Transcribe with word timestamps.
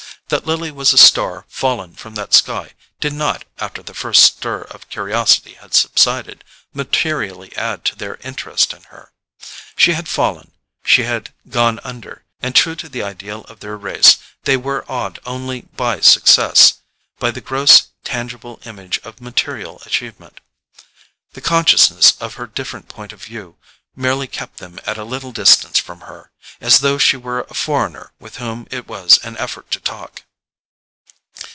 That 0.29 0.45
Lily 0.47 0.71
was 0.71 0.93
a 0.93 0.97
star 0.97 1.43
fallen 1.49 1.93
from 1.93 2.15
that 2.15 2.33
sky 2.33 2.71
did 3.01 3.11
not, 3.11 3.43
after 3.59 3.83
the 3.83 3.93
first 3.93 4.23
stir 4.23 4.61
of 4.61 4.87
curiosity 4.87 5.55
had 5.55 5.73
subsided, 5.73 6.45
materially 6.73 7.53
add 7.57 7.83
to 7.83 7.97
their 7.97 8.15
interest 8.23 8.71
in 8.71 8.83
her. 8.83 9.11
She 9.75 9.91
had 9.91 10.07
fallen, 10.07 10.51
she 10.85 11.03
had 11.03 11.33
"gone 11.49 11.81
under," 11.83 12.23
and 12.41 12.55
true 12.55 12.75
to 12.77 12.87
the 12.87 13.03
ideal 13.03 13.41
of 13.49 13.59
their 13.59 13.75
race, 13.75 14.19
they 14.43 14.55
were 14.55 14.89
awed 14.89 15.19
only 15.25 15.63
by 15.63 15.99
success—by 15.99 17.29
the 17.29 17.41
gross 17.41 17.87
tangible 18.05 18.61
image 18.63 18.99
of 18.99 19.19
material 19.19 19.81
achievement. 19.85 20.39
The 21.33 21.41
consciousness 21.41 22.13
of 22.21 22.35
her 22.35 22.47
different 22.47 22.87
point 22.87 23.11
of 23.11 23.21
view 23.21 23.57
merely 23.93 24.25
kept 24.25 24.55
them 24.59 24.79
at 24.85 24.97
a 24.97 25.03
little 25.03 25.33
distance 25.33 25.77
from 25.77 25.99
her, 26.01 26.31
as 26.61 26.79
though 26.79 26.97
she 26.97 27.17
were 27.17 27.41
a 27.49 27.53
foreigner 27.53 28.13
with 28.19 28.37
whom 28.37 28.65
it 28.71 28.87
was 28.87 29.19
an 29.21 29.35
effort 29.35 29.69
to 29.69 29.81
talk. 29.81 30.23